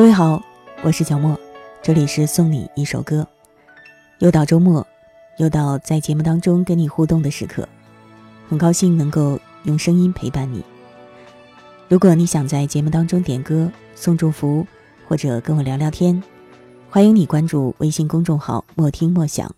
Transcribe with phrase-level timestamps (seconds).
[0.00, 0.42] 各位好，
[0.80, 1.38] 我是小莫，
[1.82, 3.28] 这里是送你一首歌。
[4.20, 4.86] 又到周末，
[5.36, 7.68] 又到在节目当中跟你互动的时刻，
[8.48, 10.64] 很高兴能够用声音陪伴你。
[11.86, 14.66] 如果你想在节目当中点歌、送祝福，
[15.06, 16.22] 或者跟我聊聊天，
[16.88, 19.54] 欢迎你关注微信公众号“莫听莫想”。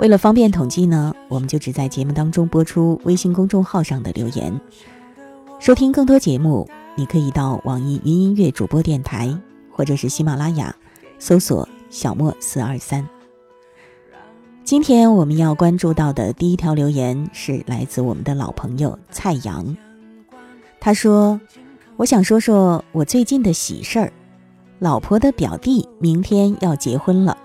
[0.00, 4.58] 为了方便统计呢，我们就只在节目当中播出微信公众号上的留言。
[5.66, 6.70] 收听更多节目。
[6.94, 9.36] 你可以到网易云音乐主播电台，
[9.68, 10.72] 或者是喜马拉雅，
[11.18, 13.04] 搜索“小莫四二三”。
[14.62, 19.76] 今天我们要关注到的第一条留言是来自我们的老朋友蔡阳，
[20.78, 21.40] 他说
[21.98, 24.12] ：“我想说说我最近的喜事儿，
[24.78, 27.36] 老婆的表弟明天要结婚了，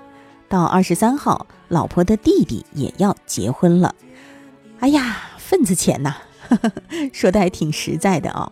[0.47, 3.95] 到二十三号，老婆的弟弟也要结婚了。
[4.79, 6.17] 哎呀，份子钱呐，
[7.13, 8.51] 说的还挺实在的啊。”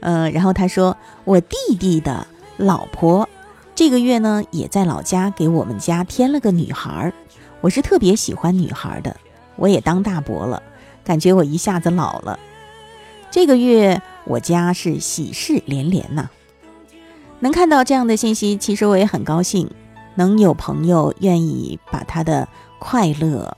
[0.00, 2.24] 呃，然后他说，我弟弟的
[2.56, 3.28] 老婆
[3.74, 7.12] 这个月呢，也在老家给我们家添了个女孩儿。
[7.60, 9.16] 我是特别喜欢女孩的，
[9.56, 10.62] 我也当大伯了，
[11.02, 12.38] 感觉我一下子老了。
[13.30, 16.28] 这个月我家是喜事连连呐，
[17.40, 19.68] 能看到这样的信息，其实我也很高兴，
[20.14, 23.56] 能有朋友愿意把他的快乐，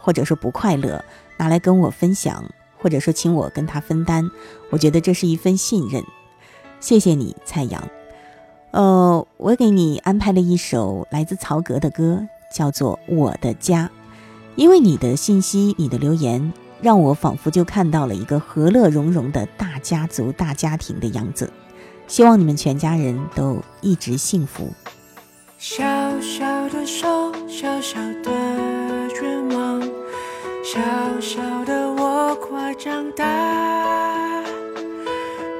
[0.00, 1.04] 或者说不快乐，
[1.36, 2.44] 拿来跟我分享。
[2.80, 4.30] 或者说，请我跟他分担，
[4.70, 6.02] 我觉得这是一份信任。
[6.80, 7.82] 谢谢你，蔡阳。
[8.72, 13.90] 呃，我给你安排了一首来自曹格的歌，叫做《我的家》。
[14.56, 21.50] 因为你的信息、你的留言，让我仿佛就看到了一个和乐融融的大家族、大家庭的样子。
[22.06, 24.68] 希望你们全家人都一直幸福。
[25.58, 25.84] 小
[26.20, 28.30] 小的手，小小的
[29.22, 29.80] 愿望，
[30.64, 30.80] 小
[31.20, 32.09] 小的我。
[32.36, 33.24] 快长大，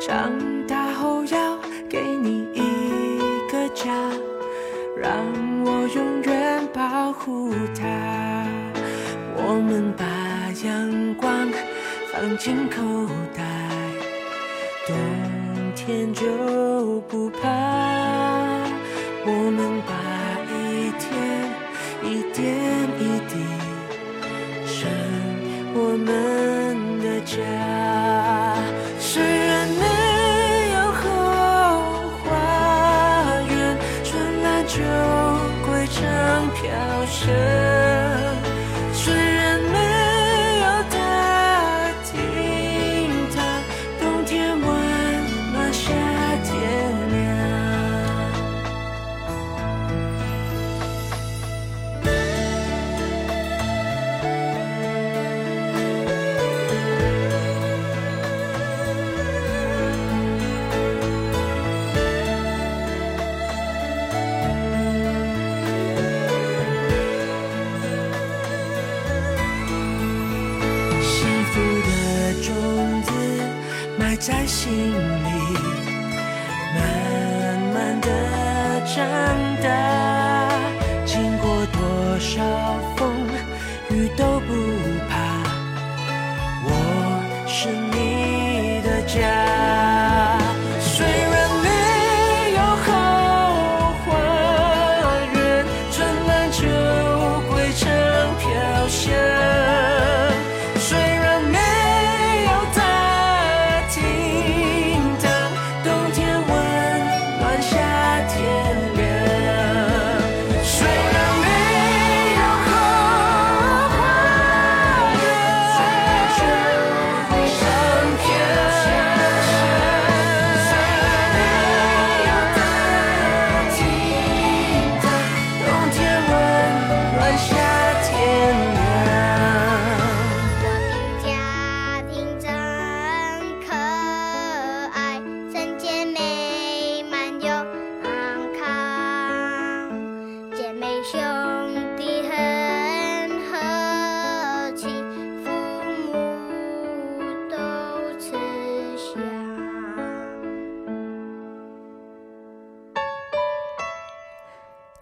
[0.01, 0.33] 长
[0.67, 1.59] 大后要
[1.89, 2.61] 给你一
[3.51, 3.93] 个家，
[4.97, 5.13] 让
[5.65, 8.47] 我永远保护它。
[9.37, 10.05] 我们把
[10.65, 11.49] 阳光
[12.13, 12.81] 放进口
[13.35, 13.43] 袋，
[14.87, 14.97] 冬
[15.75, 17.49] 天就不怕。
[19.27, 19.93] 我们把
[20.51, 21.09] 一天
[22.03, 22.47] 一点
[22.99, 23.35] 一滴
[24.67, 24.89] 生
[25.75, 26.60] 我们。
[27.41, 27.80] 家，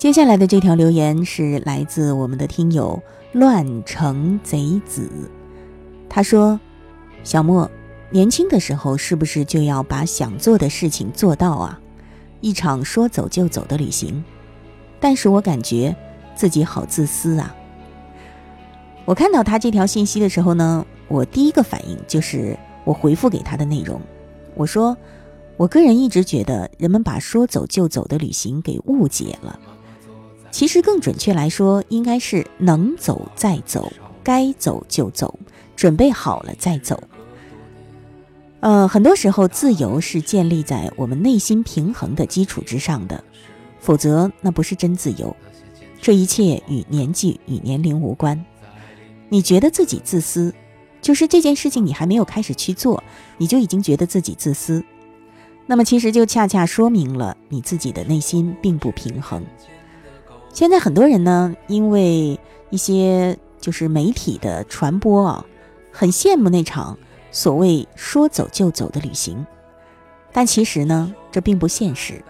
[0.09, 3.03] 接下来的这条留言是来自我们的听友
[3.33, 5.07] 乱城贼子，
[6.09, 6.59] 他说
[7.23, 7.71] ：“小莫，
[8.09, 11.79] 年轻的时候是不是就要把想做的事情做到啊？
[12.41, 14.25] 一场说走就走的旅行，
[14.99, 15.95] 但是我感觉
[16.35, 17.55] 自己好自私啊。”
[19.05, 24.01] 我看到他这条信息的时候呢，我第一个反应就是我回复给他的内容，
[24.55, 24.97] 我说
[25.59, 29.61] ：“我个人一直觉得，人们把说走就走的旅行给误解了。
[30.51, 33.93] 其实更准确来说，应该是能走再走，
[34.23, 35.39] 该走就走，
[35.77, 37.01] 准备好了再走。
[38.61, 43.23] 呃，很多时候，自由是建立在我们内心平衡的基础之上的，
[43.79, 45.35] 否则那不是真自由。
[46.01, 48.45] 这一切与年纪与年龄无关。
[49.29, 50.53] 你觉得自己自私，
[51.01, 53.03] 就是这件事情你还没有开始去做，
[53.37, 54.83] 你就已经觉得自己自私。
[55.67, 59.45] 那么其实就恰恰说明了你自己的内心并不平衡。
[60.59, 62.37] 现在很多人呢，因为
[62.69, 65.47] 一些就是媒体的传播啊，
[65.93, 66.99] 很羡慕那场
[67.31, 69.47] 所谓说走就走的旅行，
[70.33, 72.25] 但其实呢，这并不现实。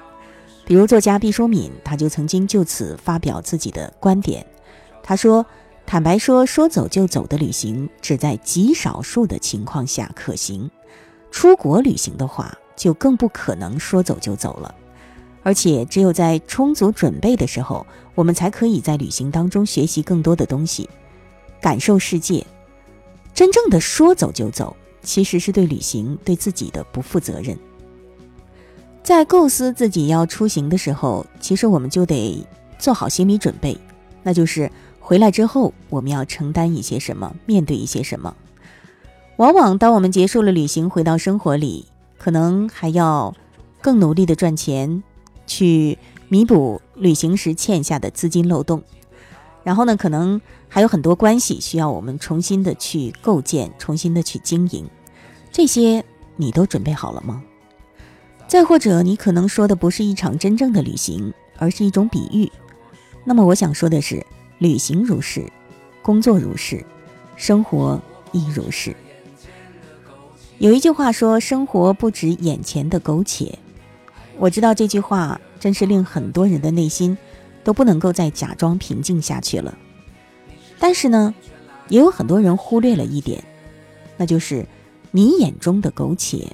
[0.66, 4.44] 比如作家毕淑敏，他就曾经就此发表自己的观点。
[5.02, 5.46] 他说
[5.86, 10.70] ：“坦白说，说走就走的旅行只在极少数的情况下可行。
[11.30, 14.72] 出国旅行的话。”就更不可能说走就走了，
[15.48, 20.86] 而且只有在充足准备的时候，我们才可以在旅行当中学习更多的东西，
[21.58, 22.46] 感受世界。
[23.32, 27.58] 真正的说走就走，其实是对旅行对自己的不负责任。
[29.02, 32.46] 在构思自己要出行的时候，其实我们就得
[32.78, 33.74] 做好心理准备，
[34.22, 34.70] 那就是
[35.00, 38.36] 回来之后我们要承担一些什么，面对一些什么。
[39.38, 41.86] 往往当我们结束了旅行，回到生活里。
[42.18, 43.34] 可能还要
[43.80, 45.04] 更努力的赚钱，
[45.48, 45.98] 去
[46.28, 48.84] 弥补旅行时欠下的资金漏洞。
[49.64, 54.88] 然后呢，可能还有很多关系需要我们重新的去构建，重新的去经营。
[55.50, 56.04] 这些
[56.36, 57.42] 你都准备好了吗？
[58.46, 62.50] 再或者，你可能说的不是一场真正的旅行，而是一种比喻。
[63.24, 64.24] 那么，我想说的是，
[64.58, 65.50] 旅行如是，
[66.02, 66.82] 工作如是，
[67.36, 68.00] 生活
[68.32, 68.94] 亦如是。
[70.56, 73.58] 有一句话说：“生活不止眼前的苟且。”
[74.38, 77.19] 我知道这句话真是令很多人的内心
[77.64, 79.76] 都不能够再假装平静下去了。
[80.79, 81.35] 但是呢，
[81.88, 83.43] 也有很多人忽略了一点，
[84.17, 84.67] 那就是
[85.11, 86.46] 你眼中的苟且，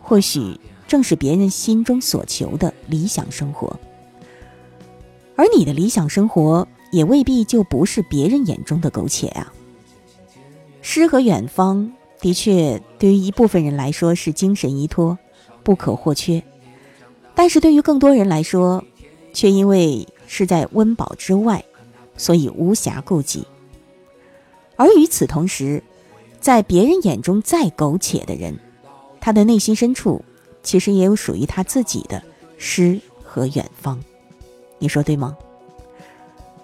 [0.00, 3.78] 或许正是别人心中所求的理想生活，
[5.34, 9.52] 而你的理想生活也未必就不是别人眼中的苟且啊。
[10.82, 11.92] 诗和远方。
[12.20, 15.18] 的确，对于一部分人来说是精神依托，
[15.62, 16.40] 不可或缺；
[17.34, 18.84] 但是对于更多人来说，
[19.32, 21.64] 却因为是在温饱之外，
[22.16, 23.46] 所以无暇顾及。
[24.76, 25.82] 而与此同时，
[26.40, 28.58] 在别人眼中再苟且的人，
[29.20, 30.24] 他的内心深处
[30.62, 32.22] 其实也有属于他自己的
[32.56, 34.00] 诗和远方。
[34.78, 35.36] 你说对吗？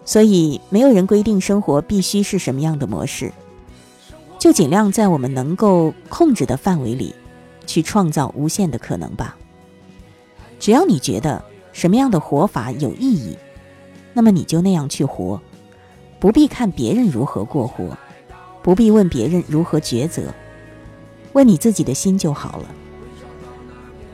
[0.05, 3.33] 所以，没有人规定生活必须是什么样的模式。
[4.39, 7.15] 就尽量在我们能够控制的范围里，
[7.67, 9.37] 去创造无限的可能吧。
[10.61, 11.43] 只要你觉得
[11.73, 13.37] 什么样的活法有意义，
[14.13, 15.41] 那么你就那样去活，
[16.21, 17.99] 不必看别人如何过活，
[18.63, 20.33] 不必问别人如何抉择，
[21.33, 22.67] 问你自己的心就好了。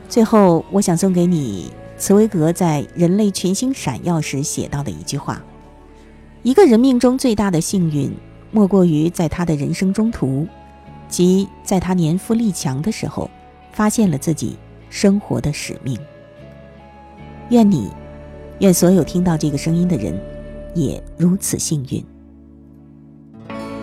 [0.09, 5.43] 最后，我想送给你茨威格在《人类群星闪耀时》写到的一句话：
[6.43, 8.11] 一个人命中最大的幸运。
[8.49, 10.47] 莫过于在他的人生中途，
[11.09, 13.29] 即在他年富力强的时候，
[13.73, 14.55] 发现了自己
[14.89, 15.99] 生活的使命。
[17.49, 17.89] 愿你，
[18.59, 20.13] 愿所有听到这个声音的人，
[20.75, 22.03] 也如此幸运。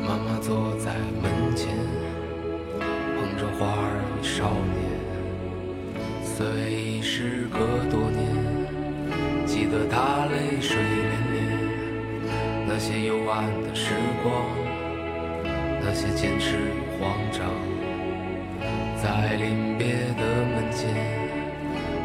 [0.07, 0.93] 妈妈坐在
[1.23, 1.69] 门前，
[2.79, 4.85] 捧着花儿与少年，
[6.23, 7.59] 虽时隔
[7.91, 8.23] 多年，
[9.47, 11.37] 记得他泪水涟涟，
[12.69, 14.45] 那些幽暗的时光。
[15.87, 17.49] 那些坚持与慌张，
[19.03, 19.87] 在临别
[20.19, 21.24] 的门前，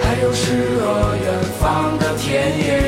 [0.00, 2.81] 还有诗和远方的田野。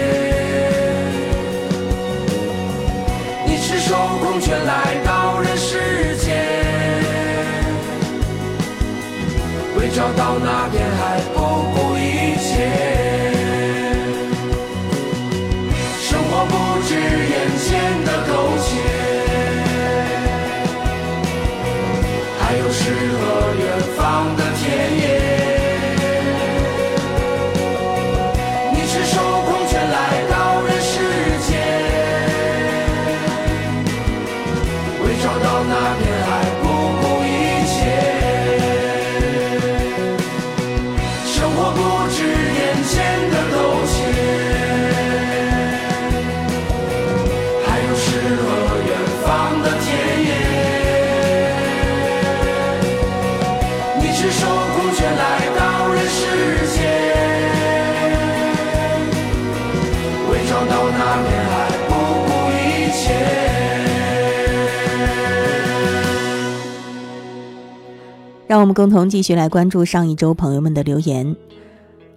[68.54, 71.34] 让我们共同继续来关注上一周朋友们的留言。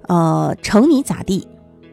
[0.04, 1.48] 呃，瞅你咋地？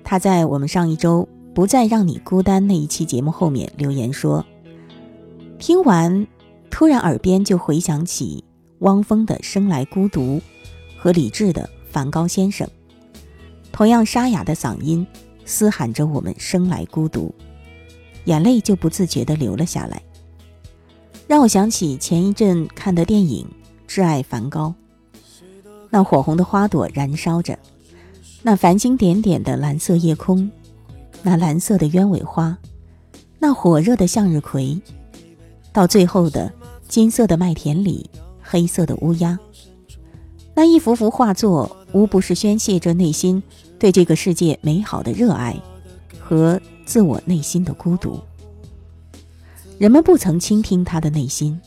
[0.04, 4.44] 他在我们上一周不再让你孤单那一期节目后面留言说
[5.58, 6.26] ：“听完，
[6.70, 8.44] 突然耳边就回想起
[8.80, 10.36] 汪峰的《生来孤独》
[10.98, 12.68] 和李志的《梵高先生》，
[13.72, 15.06] 同样沙哑的嗓音
[15.46, 17.34] 嘶喊着我们生来孤独，
[18.26, 20.02] 眼泪就不自觉地流了下来，
[21.26, 23.46] 让我想起前一阵看的电影。”
[23.86, 24.74] 挚爱梵高，
[25.90, 27.58] 那火红的花朵燃烧着，
[28.42, 30.50] 那繁星点点的蓝色夜空，
[31.22, 32.58] 那蓝色的鸢尾花，
[33.38, 34.80] 那火热的向日葵，
[35.72, 36.52] 到最后的
[36.88, 38.10] 金色的麦田里，
[38.42, 39.38] 黑色的乌鸦，
[40.54, 43.42] 那一幅幅画作，无不是宣泄着内心
[43.78, 45.56] 对这个世界美好的热爱
[46.18, 48.18] 和自我内心的孤独。
[49.78, 51.60] 人们不曾倾听他的内心。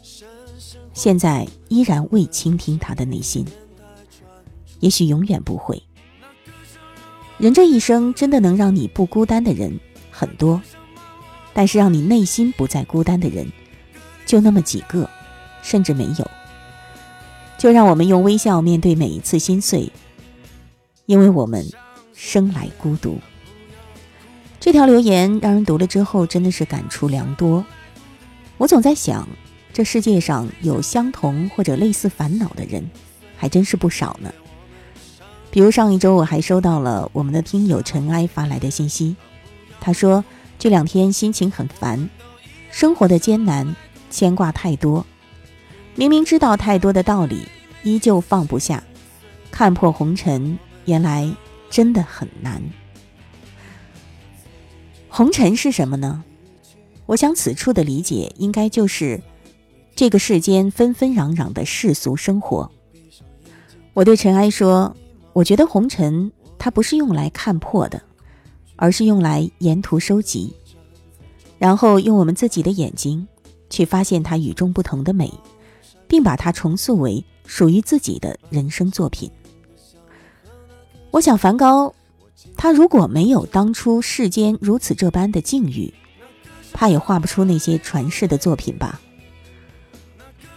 [0.98, 3.46] 现在依然未倾听他的内心，
[4.80, 5.84] 也许永远不会。
[7.38, 10.60] 人这一生真的能让你不孤单的人很多，
[11.54, 13.46] 但是让你内心不再孤单的人
[14.26, 15.08] 就那么几个，
[15.62, 16.32] 甚至没有。
[17.60, 19.92] 就让我们用微笑面对每一次心碎，
[21.06, 21.64] 因为我们
[22.16, 23.20] 生来孤独。
[24.60, 27.64] 这条留言让人读了之后真的是感触良多。
[28.58, 29.28] 我总在想。
[29.78, 32.90] 这世界上有相同或者类似烦恼的人，
[33.38, 34.34] 还真是不少呢。
[35.52, 39.16] 比如上一周，我还收到了我们的听友尘埃发来的信息，
[39.80, 40.26] 他说
[40.58, 42.10] 这两天心情很烦，
[42.72, 43.76] 生活的艰难，
[44.10, 45.06] 牵挂太多，
[45.94, 47.48] 明明知道太多的道理，
[47.84, 48.84] 依旧放不下，
[49.52, 51.32] 看破红尘，原来
[51.70, 52.64] 真的很难。
[55.08, 56.24] 红尘是什么呢？
[57.06, 59.22] 我想此处的理解应该就是。
[59.98, 62.70] 这个世间纷纷攘攘的世俗生活，
[63.96, 64.96] 我对尘埃说
[65.34, 68.00] ：“我觉得红尘它不是用来看破的，
[68.76, 70.54] 而是用来沿途收集，
[71.58, 73.28] 然后用我们自己的眼睛
[73.72, 75.34] 去发现它与众不同的美，
[76.08, 79.32] 并把它重塑为属于自己的人生作品。”
[81.10, 81.92] 我想，梵高
[82.56, 85.92] 他如果没有当初世间如此这般的境遇。
[86.72, 89.02] 怕也画不出那些传世的作品吧。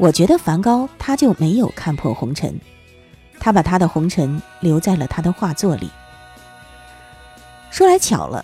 [0.01, 2.59] 我觉得梵高他就没有看破红尘，
[3.39, 5.91] 他把他的红尘留在了他的画作里。
[7.71, 8.43] 说来巧了，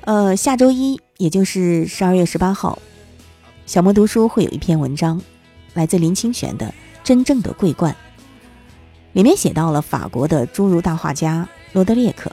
[0.00, 2.80] 呃，下周一也就是十二月十八号，
[3.64, 5.22] 小莫读书会有一篇文章，
[5.74, 6.66] 来自林清玄的
[7.04, 7.92] 《真正的桂冠》，
[9.12, 12.32] 里面写到了法国的侏儒大画家罗德列克。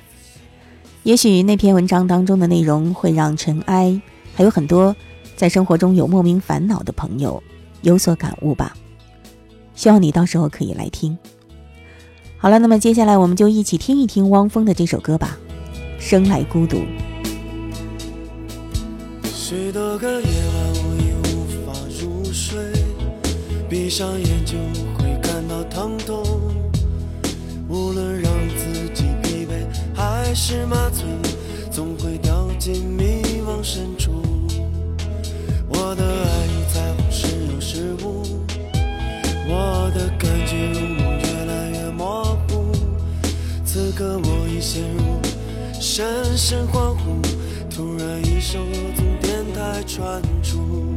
[1.03, 4.01] 也许那篇文章当中的内容会让尘埃，
[4.33, 4.95] 还有很多
[5.35, 7.43] 在生活中有莫名烦恼的朋友。
[7.81, 8.75] 有所感悟吧，
[9.75, 11.17] 希望你到时候可以来听。
[12.38, 15.38] 好了，那么接下来我们就一起听一听汪峰的这首歌吧，
[16.01, 16.77] 《生来孤独》。
[19.24, 22.57] 许多个夜晚我已无法入睡，
[23.67, 24.57] 闭上眼就
[24.98, 26.24] 会感到疼痛。
[27.67, 31.03] 无论让自己疲惫还是麻醉，
[31.69, 34.24] 总会掉进迷惘深处。
[35.67, 36.48] 我的爱
[44.61, 45.21] 陷入
[45.79, 47.21] 深深恍惚，
[47.73, 48.59] 突然一首
[48.95, 50.95] 从电台传出，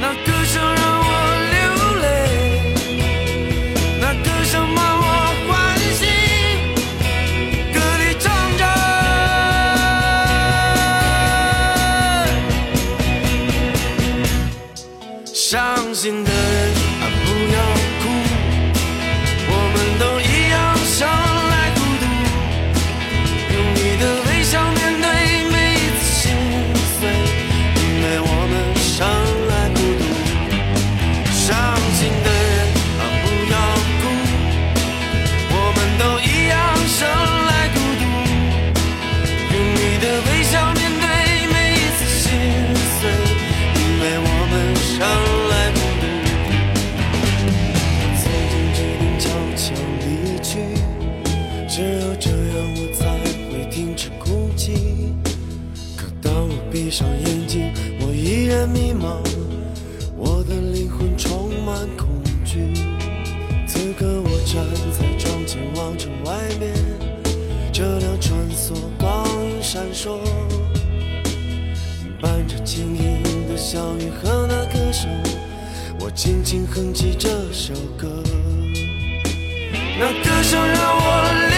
[0.00, 1.11] 那歌声让我
[73.72, 75.08] 小雨和那歌声，
[75.98, 78.22] 我轻轻哼起这首歌。
[79.98, 81.51] 那歌声让我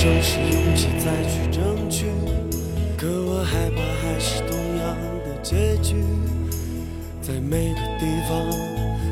[0.00, 2.06] 次我争取勇气再去争取，
[2.96, 5.94] 可我害怕还是同样的结局。
[7.20, 8.30] 在每个地方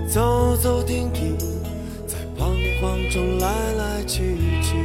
[0.08, 1.36] 走走停停，
[2.06, 4.76] 在彷徨中来来去去。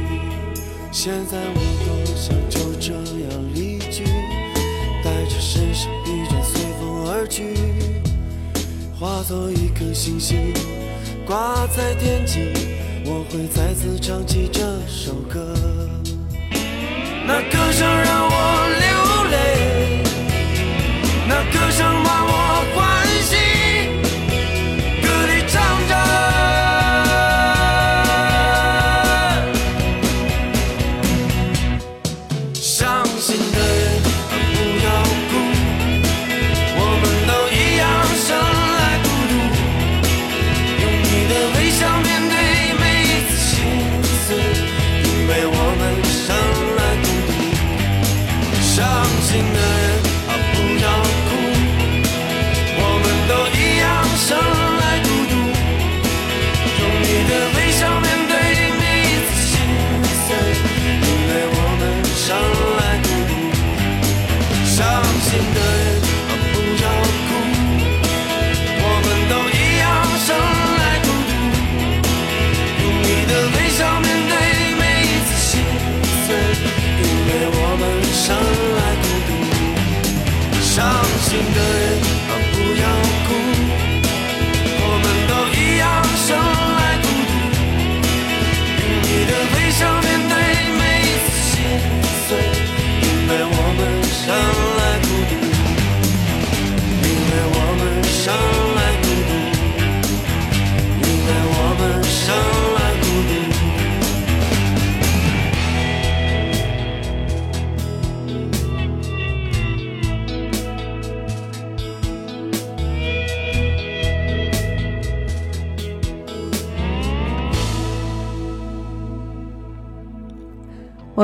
[0.92, 4.04] 现在我多想就这样离去，
[5.02, 7.56] 带着身上疲倦随风而去，
[9.00, 10.52] 化作一颗星星
[11.26, 12.40] 挂在天际。
[13.06, 15.54] 我会再次唱起这首歌，
[17.26, 18.93] 那歌声让我流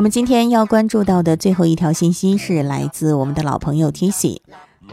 [0.01, 4.41] 我们今天要关注到的最后一条信息是来自我们的老朋友 T C，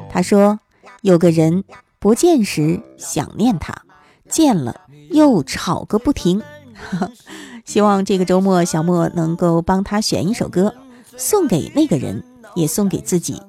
[0.09, 0.59] 他说
[0.99, 1.63] 有个人
[1.97, 3.83] 不见时想念他，
[4.27, 6.43] 见了又吵个不停。
[7.63, 10.75] 希望这个周末小莫能够帮他选一首歌，
[11.15, 13.41] 送给那个人，也送给自己。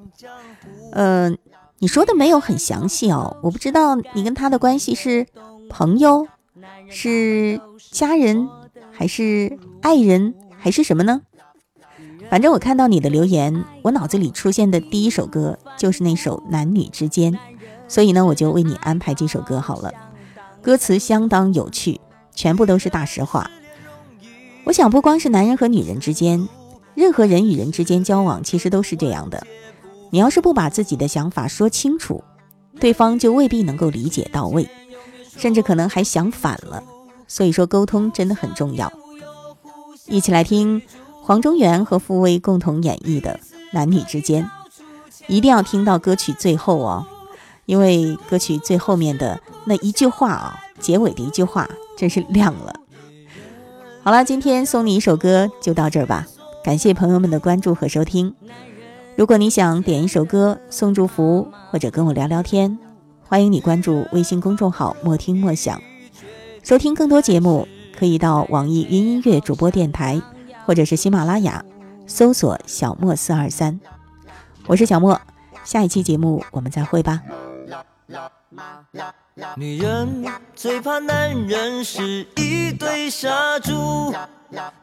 [0.92, 1.34] 呃，
[1.80, 5.26] 你说的没有很详细哦，我不知道你跟他的关系是
[5.68, 6.28] 朋友，
[6.88, 8.48] 是家人，
[8.92, 11.22] 还是爱人，还是什么呢？
[12.30, 17.32] 反正我看到你的留言，我脑子里出现的第一首歌就是那首《男女之间》，
[17.88, 19.92] 所以呢，我就为你安排这首歌好了。
[20.60, 22.00] 歌词相当有趣，
[22.34, 23.50] 全部都是大实话。
[24.64, 26.46] 我想，不光是男人和女人之间，
[26.94, 29.46] 任何人与人之间交往，其实都是这样的。
[30.10, 32.22] 你要是不把自己的想法说清楚，
[32.78, 34.68] 对方就未必能够理解到位，
[35.38, 36.84] 甚至可能还想反了。
[37.26, 38.92] 所以说，沟通真的很重要。
[40.06, 40.82] 一起来听。
[41.28, 43.38] 黄中原和傅威共同演绎的
[43.72, 44.44] 《男女之间》，
[45.26, 47.04] 一定要听到歌曲最后哦，
[47.66, 52.80] 因为歌曲最后面的那一句话啊，结尾的一句话真是亮了。
[54.02, 56.26] 好了，今天送你一首歌就到这儿吧，
[56.64, 58.34] 感谢朋友们的关注和收听。
[59.14, 62.78] 如果你想点一首歌送祝福，或者跟我聊聊天，
[63.22, 65.78] 欢迎你关注微信公众号“莫听莫想”，
[66.64, 70.22] 收听更多节目可以到网易云音乐主播电台。
[70.68, 71.64] 或者是喜马拉雅
[72.06, 73.80] 搜索“小莫四二三”，
[74.68, 75.18] 我是小莫，
[75.64, 77.22] 下一期节目我们再会吧。
[79.56, 84.12] 女人最怕男人是一堆杀猪，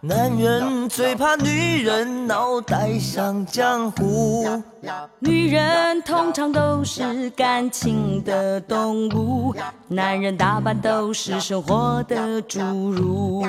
[0.02, 4.62] 男人最怕女人脑袋像浆糊。
[5.20, 9.56] 女人通常都是感情的动物，
[9.88, 13.44] 男人大半都是生活的侏儒。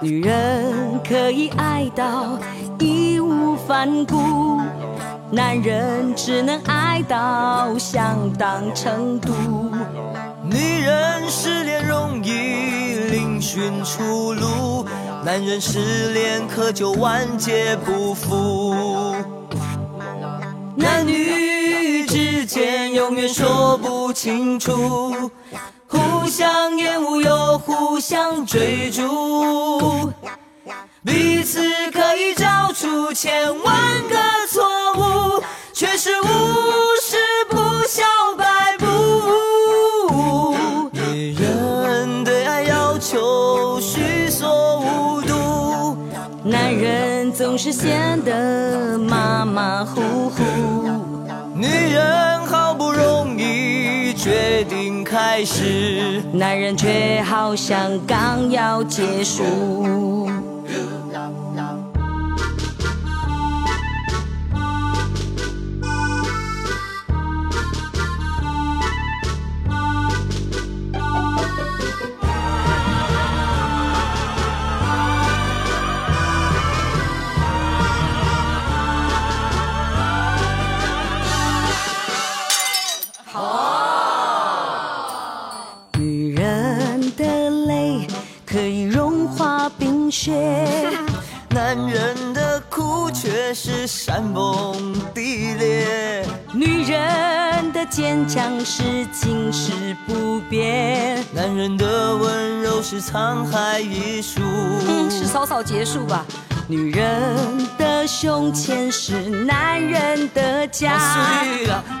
[0.00, 2.36] 女人可以爱到
[2.80, 4.60] 义无反顾，
[5.30, 9.32] 男人只能爱到相当程度。
[10.42, 12.83] 女人失恋容易另
[13.44, 14.86] 寻出路，
[15.22, 19.14] 男人失恋可就万劫不复。
[20.74, 25.30] 男女之间永远说不清楚。
[25.86, 30.10] 互相厌恶又互相追逐，
[31.04, 31.60] 彼此
[31.92, 34.16] 可以找出千万个
[34.48, 34.64] 错
[34.96, 35.42] 误，
[35.74, 36.26] 却是无
[47.54, 50.42] 总是显得马马虎虎。
[51.54, 55.04] 女人好不容易决定。
[55.04, 59.44] 开始，男人却好像刚要结束。
[94.14, 99.72] 山崩地裂，女人的坚强是经世
[100.06, 104.40] 不变，男人的温柔是沧海一粟。
[105.10, 106.24] 是草草结束吧。
[106.66, 110.96] 女人的胸前是男人的家，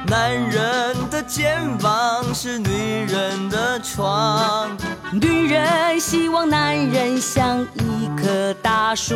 [0.06, 4.74] 男人的肩膀是女人的床，
[5.12, 9.14] 女人希望男人像一棵大树，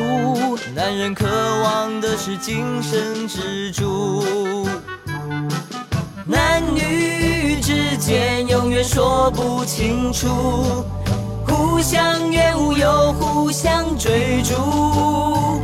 [0.74, 1.26] 男人渴
[1.62, 4.68] 望的是精神支柱。
[6.26, 10.84] 男女之间永远说不清楚。
[11.58, 15.60] 互相厌恶又互相追逐，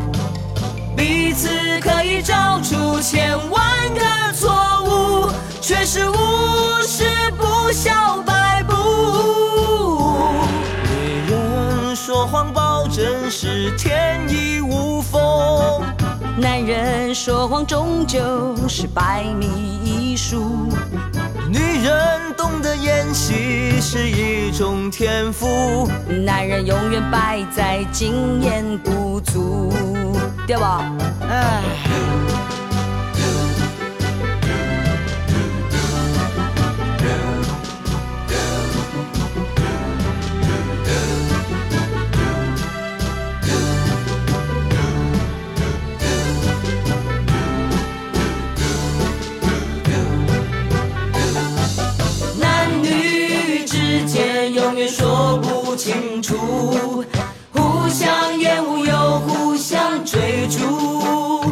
[0.97, 1.49] 彼此
[1.81, 3.63] 可以找出千万
[3.95, 4.51] 个错
[4.85, 5.31] 误。
[5.61, 6.15] 却是无
[6.83, 7.05] 事
[7.39, 8.75] 不笑百步。
[10.91, 15.21] 女人说谎保证是天衣无缝，
[16.37, 20.69] 男人说谎终究是百密一疏。
[21.49, 22.14] 女人
[23.15, 25.89] 懂得演戏是一种天赋，
[26.27, 29.73] 男人永远败在经验不足，
[30.49, 30.93] 对吧？
[31.31, 31.63] 哎。
[54.75, 57.05] 永远说不清楚，
[57.53, 61.45] 互相厌恶又互相追逐，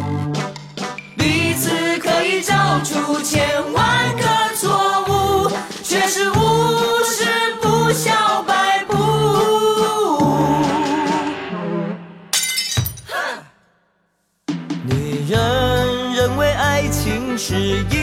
[1.17, 4.23] 彼此可以找出千万个
[4.57, 5.49] 错误，
[5.81, 6.33] 却是无
[7.05, 7.23] 时
[7.61, 8.97] 不晓摆布。
[14.83, 17.55] 女人认为爱情是
[17.89, 18.02] 一。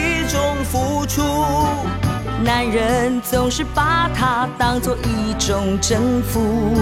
[2.61, 6.77] 男人总是把它当做一种征服，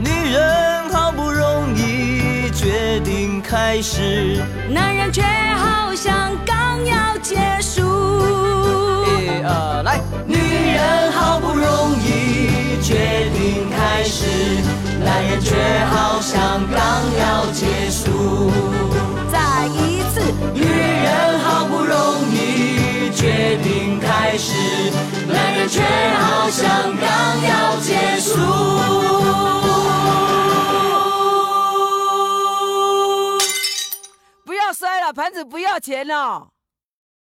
[0.00, 7.82] 女人好不容易决定开始，男人却好像刚要结束。
[9.06, 10.34] 一二来，女
[10.74, 14.26] 人好不容易决定开始，
[15.04, 16.82] 男人却好像刚
[17.16, 18.50] 要结束。
[19.30, 20.20] 再一次，
[20.52, 24.55] 女人好不容易决定开始，
[25.68, 28.38] 却好像刚要结束。
[34.44, 36.48] 不要摔了，盘子不要钱哦。